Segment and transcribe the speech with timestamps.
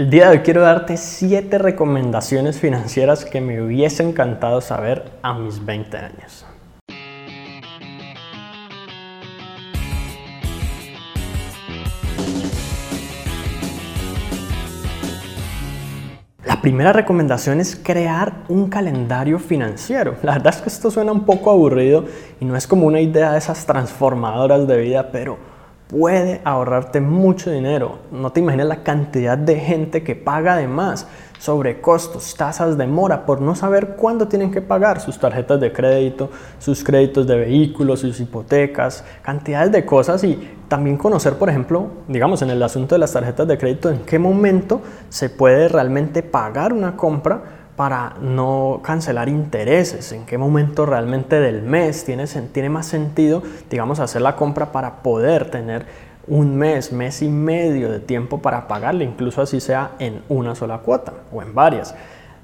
[0.00, 5.34] El día de hoy quiero darte 7 recomendaciones financieras que me hubiese encantado saber a
[5.34, 6.46] mis 20 años.
[16.46, 20.16] La primera recomendación es crear un calendario financiero.
[20.22, 22.06] La verdad es que esto suena un poco aburrido
[22.40, 25.49] y no es como una idea de esas transformadoras de vida, pero
[25.90, 27.98] puede ahorrarte mucho dinero.
[28.12, 31.08] No te imaginas la cantidad de gente que paga de más
[31.40, 35.72] sobre costos, tasas de mora por no saber cuándo tienen que pagar sus tarjetas de
[35.72, 36.30] crédito,
[36.60, 42.42] sus créditos de vehículos, sus hipotecas, cantidades de cosas y también conocer, por ejemplo, digamos
[42.42, 46.72] en el asunto de las tarjetas de crédito, en qué momento se puede realmente pagar
[46.72, 53.42] una compra para no cancelar intereses, en qué momento realmente del mes tiene, más sentido,
[53.70, 55.86] digamos, hacer la compra para poder tener
[56.28, 60.80] un mes, mes y medio de tiempo para pagarle, incluso así sea en una sola
[60.80, 61.94] cuota o en varias.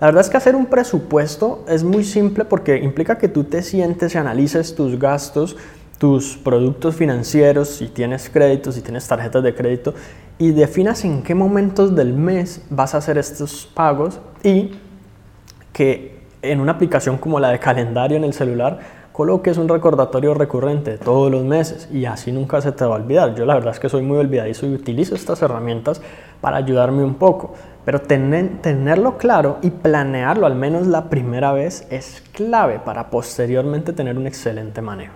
[0.00, 3.60] La verdad es que hacer un presupuesto es muy simple porque implica que tú te
[3.60, 5.54] sientes y analices tus gastos,
[5.98, 9.92] tus productos financieros, si tienes créditos, si tienes tarjetas de crédito,
[10.38, 14.70] y definas en qué momentos del mes vas a hacer estos pagos y
[15.76, 18.78] que en una aplicación como la de calendario en el celular
[19.12, 23.34] coloques un recordatorio recurrente todos los meses y así nunca se te va a olvidar.
[23.34, 26.00] Yo la verdad es que soy muy olvidadizo y utilizo estas herramientas
[26.40, 27.52] para ayudarme un poco,
[27.84, 34.16] pero tenerlo claro y planearlo al menos la primera vez es clave para posteriormente tener
[34.16, 35.12] un excelente manejo.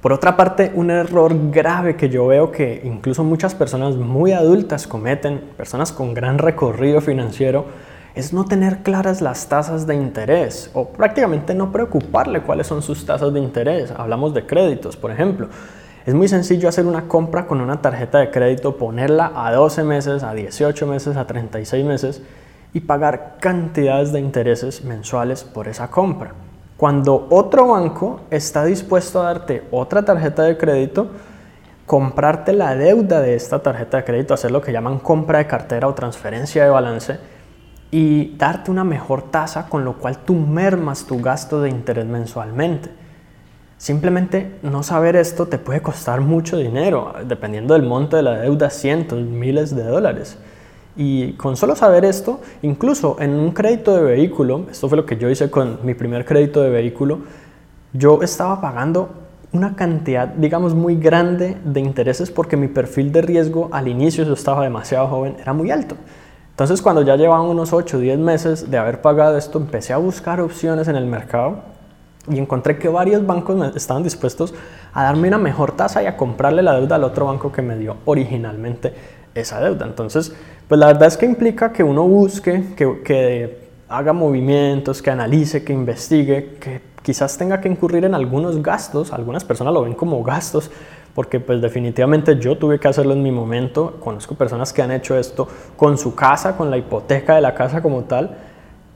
[0.00, 4.86] Por otra parte, un error grave que yo veo que incluso muchas personas muy adultas
[4.86, 7.64] cometen, personas con gran recorrido financiero,
[8.16, 13.04] es no tener claras las tasas de interés o prácticamente no preocuparle cuáles son sus
[13.04, 13.92] tasas de interés.
[13.94, 15.48] Hablamos de créditos, por ejemplo.
[16.06, 20.22] Es muy sencillo hacer una compra con una tarjeta de crédito, ponerla a 12 meses,
[20.22, 22.22] a 18 meses, a 36 meses
[22.72, 26.32] y pagar cantidades de intereses mensuales por esa compra.
[26.78, 31.08] Cuando otro banco está dispuesto a darte otra tarjeta de crédito,
[31.84, 35.86] comprarte la deuda de esta tarjeta de crédito, hacer lo que llaman compra de cartera
[35.86, 37.35] o transferencia de balance,
[37.90, 42.90] y darte una mejor tasa con lo cual tú mermas tu gasto de interés mensualmente.
[43.78, 48.70] Simplemente no saber esto te puede costar mucho dinero, dependiendo del monto de la deuda,
[48.70, 50.38] cientos, miles de dólares.
[50.96, 55.18] Y con solo saber esto, incluso en un crédito de vehículo, esto fue lo que
[55.18, 57.20] yo hice con mi primer crédito de vehículo,
[57.92, 59.10] yo estaba pagando
[59.52, 64.32] una cantidad, digamos, muy grande de intereses porque mi perfil de riesgo al inicio, yo
[64.32, 65.96] estaba demasiado joven, era muy alto.
[66.56, 69.98] Entonces cuando ya llevaba unos 8 o 10 meses de haber pagado esto, empecé a
[69.98, 71.58] buscar opciones en el mercado
[72.30, 74.54] y encontré que varios bancos estaban dispuestos
[74.94, 77.76] a darme una mejor tasa y a comprarle la deuda al otro banco que me
[77.76, 78.94] dio originalmente
[79.34, 79.84] esa deuda.
[79.84, 80.34] Entonces,
[80.66, 85.62] pues la verdad es que implica que uno busque, que, que haga movimientos, que analice,
[85.62, 90.24] que investigue, que quizás tenga que incurrir en algunos gastos, algunas personas lo ven como
[90.24, 90.70] gastos,
[91.16, 95.16] porque pues definitivamente yo tuve que hacerlo en mi momento, conozco personas que han hecho
[95.16, 98.36] esto con su casa, con la hipoteca de la casa como tal,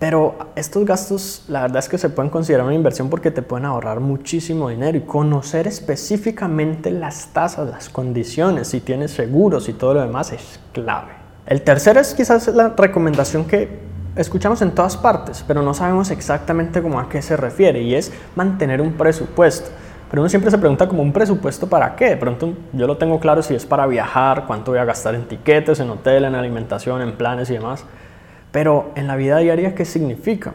[0.00, 3.66] pero estos gastos la verdad es que se pueden considerar una inversión porque te pueden
[3.66, 9.94] ahorrar muchísimo dinero y conocer específicamente las tasas, las condiciones, si tienes seguros y todo
[9.94, 11.12] lo demás es clave.
[11.46, 13.78] El tercero es quizás la recomendación que
[14.16, 18.12] escuchamos en todas partes, pero no sabemos exactamente cómo a qué se refiere y es
[18.34, 19.70] mantener un presupuesto.
[20.10, 22.10] Pero uno siempre se pregunta como un presupuesto para qué.
[22.10, 25.26] De pronto yo lo tengo claro si es para viajar, cuánto voy a gastar en
[25.26, 27.84] tiquetes, en hotel, en alimentación, en planes y demás.
[28.50, 30.54] Pero en la vida diaria, ¿qué significa?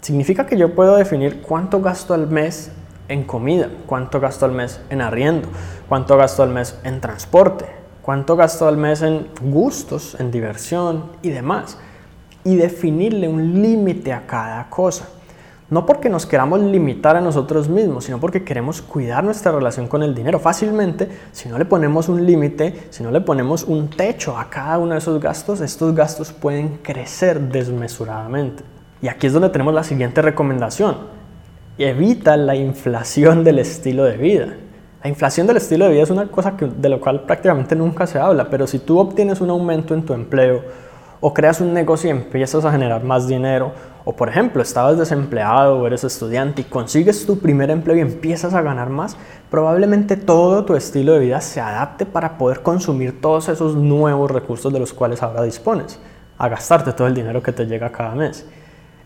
[0.00, 2.72] Significa que yo puedo definir cuánto gasto al mes
[3.08, 5.48] en comida, cuánto gasto al mes en arriendo,
[5.88, 7.66] cuánto gasto al mes en transporte,
[8.00, 11.78] cuánto gasto al mes en gustos, en diversión y demás.
[12.44, 15.08] Y definirle un límite a cada cosa.
[15.70, 20.02] No porque nos queramos limitar a nosotros mismos, sino porque queremos cuidar nuestra relación con
[20.02, 20.38] el dinero.
[20.38, 24.78] Fácilmente, si no le ponemos un límite, si no le ponemos un techo a cada
[24.78, 28.62] uno de esos gastos, estos gastos pueden crecer desmesuradamente.
[29.00, 30.96] Y aquí es donde tenemos la siguiente recomendación.
[31.78, 34.48] Evita la inflación del estilo de vida.
[35.02, 38.18] La inflación del estilo de vida es una cosa de la cual prácticamente nunca se
[38.18, 40.62] habla, pero si tú obtienes un aumento en tu empleo
[41.26, 43.72] o creas un negocio y empiezas a generar más dinero
[44.04, 48.52] o por ejemplo, estabas desempleado o eres estudiante y consigues tu primer empleo y empiezas
[48.52, 49.16] a ganar más,
[49.50, 54.70] probablemente todo tu estilo de vida se adapte para poder consumir todos esos nuevos recursos
[54.70, 55.98] de los cuales ahora dispones,
[56.36, 58.46] a gastarte todo el dinero que te llega cada mes.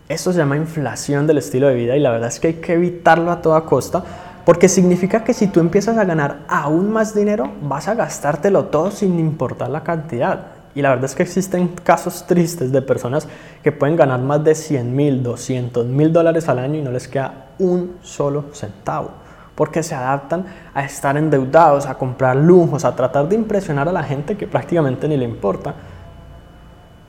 [0.09, 2.73] Esto se llama inflación del estilo de vida y la verdad es que hay que
[2.73, 4.03] evitarlo a toda costa
[4.43, 8.91] porque significa que si tú empiezas a ganar aún más dinero, vas a gastártelo todo
[8.91, 10.58] sin importar la cantidad.
[10.79, 13.27] Y la verdad es que existen casos tristes de personas
[13.61, 17.09] que pueden ganar más de 100 mil, 200 mil dólares al año y no les
[17.09, 19.09] queda un solo centavo.
[19.55, 24.03] Porque se adaptan a estar endeudados, a comprar lujos, a tratar de impresionar a la
[24.03, 25.75] gente que prácticamente ni le importa.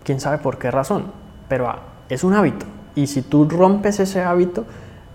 [0.02, 1.04] Quién sabe por qué razón.
[1.48, 1.78] Pero ah,
[2.08, 2.66] es un hábito.
[2.96, 4.64] Y si tú rompes ese hábito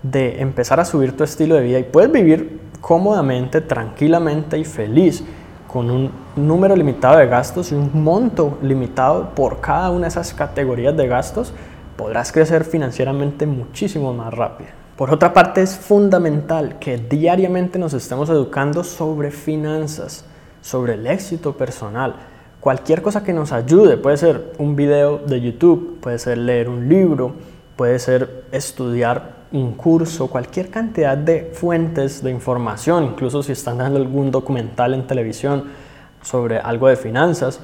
[0.02, 5.22] de empezar a subir tu estilo de vida y puedes vivir cómodamente, tranquilamente y feliz
[5.66, 10.32] con un número limitado de gastos y un monto limitado por cada una de esas
[10.32, 11.52] categorías de gastos,
[11.96, 14.70] podrás crecer financieramente muchísimo más rápido.
[14.96, 20.24] Por otra parte, es fundamental que diariamente nos estemos educando sobre finanzas,
[20.62, 22.16] sobre el éxito personal.
[22.60, 26.88] Cualquier cosa que nos ayude, puede ser un video de YouTube, puede ser leer un
[26.88, 27.34] libro,
[27.76, 33.98] puede ser estudiar un curso, cualquier cantidad de fuentes de información, incluso si están dando
[33.98, 35.64] algún documental en televisión
[36.22, 37.60] sobre algo de finanzas,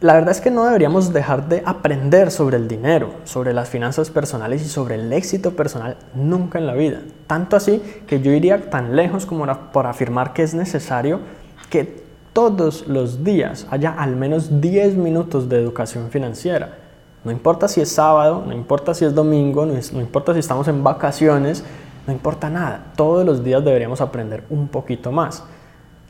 [0.00, 4.10] la verdad es que no deberíamos dejar de aprender sobre el dinero, sobre las finanzas
[4.10, 7.02] personales y sobre el éxito personal nunca en la vida.
[7.26, 11.20] Tanto así que yo iría tan lejos como por afirmar que es necesario
[11.68, 12.02] que
[12.32, 16.79] todos los días haya al menos 10 minutos de educación financiera
[17.22, 20.82] no importa si es sábado, no importa si es domingo, no, importa si estamos en
[20.82, 21.62] vacaciones,
[22.06, 22.86] no importa nada.
[22.96, 25.44] Todos los días deberíamos aprender un poquito más.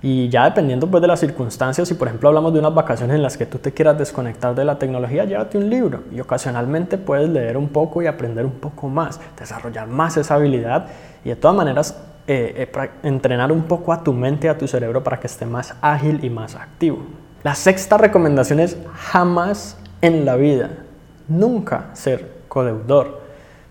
[0.03, 3.23] Y ya dependiendo pues de las circunstancias, si por ejemplo hablamos de unas vacaciones en
[3.23, 7.29] las que tú te quieras desconectar de la tecnología, llévate un libro y ocasionalmente puedes
[7.29, 10.87] leer un poco y aprender un poco más, desarrollar más esa habilidad
[11.23, 15.05] y de todas maneras eh, eh, entrenar un poco a tu mente a tu cerebro
[15.05, 17.01] para que esté más ágil y más activo.
[17.43, 20.71] La sexta recomendación es jamás en la vida
[21.31, 23.21] nunca ser codeudor.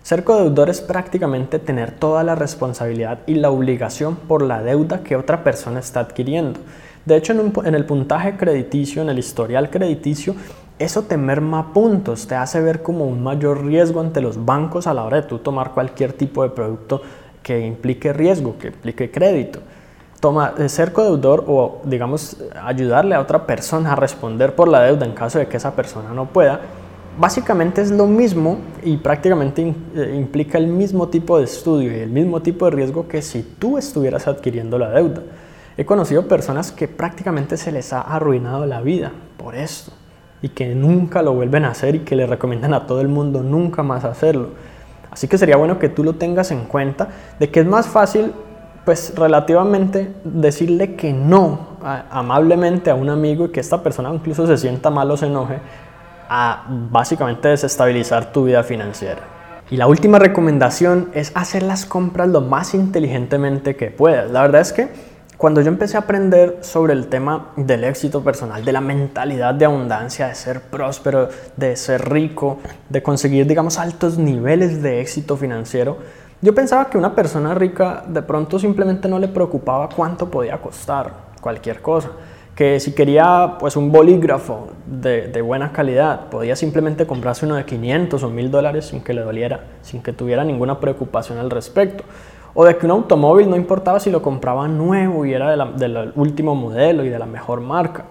[0.02, 5.14] Ser codeudor es prácticamente tener toda la responsabilidad y la obligación por la deuda que
[5.14, 6.58] otra persona está adquiriendo.
[7.04, 10.34] De hecho, en, el puntaje crediticio, en el historial crediticio,
[10.78, 14.94] eso te merma puntos, te hace ver como un mayor riesgo ante los bancos a
[14.94, 17.02] la hora de tú tomar cualquier tipo de producto
[17.42, 19.60] que implique riesgo, que implique crédito.
[20.20, 25.06] Toma, eh, ser codeudor o, digamos, ayudarle a otra persona a responder por la deuda
[25.06, 26.60] en caso de que esa persona no pueda,
[27.18, 32.10] básicamente es lo mismo y prácticamente eh, implica el mismo tipo de estudio y el
[32.10, 35.22] mismo tipo de riesgo que si tú estuvieras adquiriendo la deuda.
[35.76, 39.92] He conocido personas que prácticamente se les ha arruinado la vida por esto
[40.42, 43.42] y que nunca lo vuelven a hacer y que le recomiendan a todo el mundo
[43.42, 44.50] nunca más hacerlo.
[45.10, 47.08] Así que sería bueno que tú lo tengas en cuenta
[47.38, 48.32] de que es más fácil
[48.84, 51.76] pues relativamente decirle que no
[52.10, 55.58] amablemente a un amigo y que esta persona incluso se sienta mal o se enoje
[56.32, 59.20] a básicamente desestabilizar tu vida financiera.
[59.68, 64.30] Y la última recomendación es hacer las compras lo más inteligentemente que puedas.
[64.30, 64.88] La verdad es que
[65.36, 69.64] cuando yo empecé a aprender sobre el tema del éxito personal, de la mentalidad de
[69.64, 75.98] abundancia, de ser próspero, de ser rico, de conseguir, digamos, altos niveles de éxito financiero,
[76.40, 81.12] yo pensaba que una persona rica de pronto simplemente no le preocupaba cuánto podía costar
[81.40, 82.10] cualquier cosa
[82.60, 88.22] que si quería pues un bolígrafo de, buena calidad, podía simplemente comprarse uno de 500
[88.22, 92.04] o 1000 dólares sin que le doliera, sin que tuviera ninguna preocupación al respecto.
[92.52, 96.54] O de que un automóvil no importaba si lo compraba nuevo y era del último
[96.54, 98.04] modelo y de la mejor marca.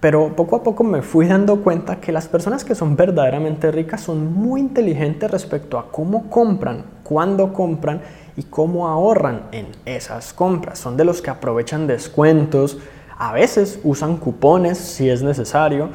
[0.00, 4.00] Pero poco a poco me fui dando cuenta que las personas que son verdaderamente ricas
[4.00, 8.00] son muy inteligentes respecto a cómo compran, cuándo compran
[8.36, 10.80] y cómo ahorran en esas compras.
[10.80, 12.78] Son de los que aprovechan descuentos,
[13.18, 15.90] a veces usan cupones si es necesario,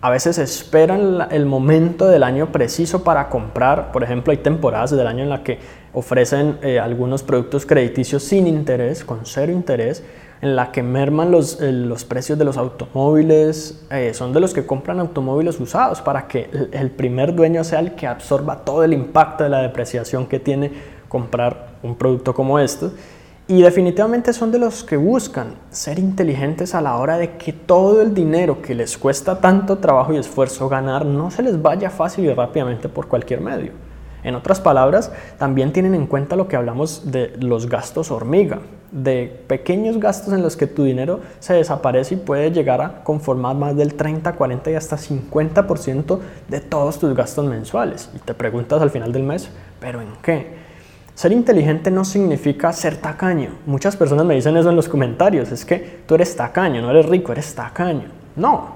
[0.00, 3.92] a veces esperan el momento del año preciso para comprar.
[3.92, 5.58] Por ejemplo, hay temporadas del año en la que
[5.92, 10.02] ofrecen eh, algunos productos crediticios sin interés, con cero interés,
[10.40, 13.84] en la que merman los, eh, los precios de los automóviles.
[13.90, 17.94] Eh, son de los que compran automóviles usados para que el primer dueño sea el
[17.94, 20.70] que absorba todo el impacto de la depreciación que tiene
[21.08, 22.86] comprar un producto como este.
[23.50, 28.00] Y definitivamente son de los que buscan ser inteligentes a la hora de que todo
[28.00, 32.26] el dinero que les cuesta tanto trabajo y esfuerzo ganar no se les vaya fácil
[32.26, 33.72] y rápidamente por cualquier medio.
[34.22, 38.60] En otras palabras, también tienen en cuenta lo que hablamos de los gastos hormiga,
[38.92, 43.56] de pequeños gastos en los que tu dinero se desaparece y puede llegar a conformar
[43.56, 48.10] más del 30, 40 y hasta 50% de todos tus gastos mensuales.
[48.14, 50.69] Y te preguntas al final del mes, ¿pero en qué?
[51.20, 53.50] Ser inteligente no significa ser tacaño.
[53.66, 55.52] Muchas personas me dicen eso en los comentarios.
[55.52, 58.04] Es que tú eres tacaño, no eres rico, eres tacaño.
[58.36, 58.68] No,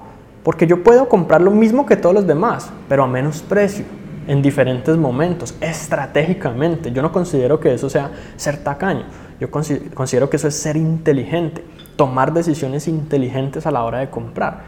[0.43, 3.83] porque yo puedo comprar lo mismo que todos los demás, pero a menos precio,
[4.27, 6.91] en diferentes momentos, estratégicamente.
[6.91, 9.05] Yo no considero que eso sea ser tacaño.
[9.39, 14.59] Yo considero que eso es ser inteligente, tomar decisiones inteligentes a la hora de comprar.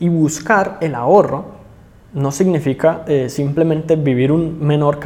[0.00, 1.44] Y buscar el ahorro
[2.14, 5.00] no significa eh, simplemente vivir un menor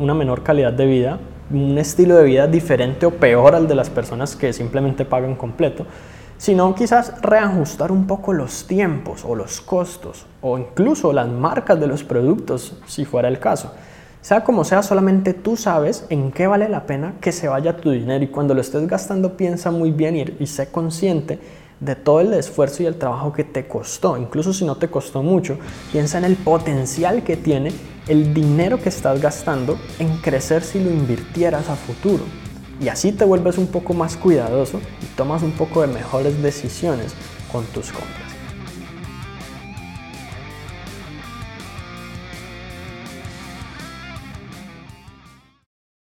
[0.00, 1.20] una menor calidad de vida,
[1.50, 5.86] un estilo de vida diferente o peor al de las personas que simplemente pagan completo,
[6.36, 11.86] sino quizás reajustar un poco los tiempos o los costos o incluso las marcas de
[11.86, 13.72] los productos si fuera el caso.
[14.20, 17.90] Sea como sea, solamente tú sabes en qué vale la pena que se vaya tu
[17.90, 21.38] dinero y cuando lo estés gastando piensa muy bien y, y sé consciente
[21.80, 25.22] de todo el esfuerzo y el trabajo que te costó, incluso si no te costó
[25.22, 25.58] mucho,
[25.92, 27.72] piensa en el potencial que tiene
[28.08, 32.24] el dinero que estás gastando en crecer si lo invirtieras a futuro.
[32.80, 37.14] Y así te vuelves un poco más cuidadoso y tomas un poco de mejores decisiones
[37.50, 38.27] con tus compras.